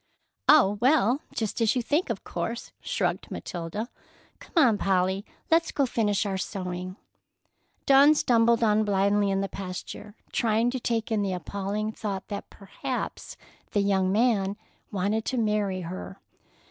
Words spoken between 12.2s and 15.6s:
that perhaps the young man wanted to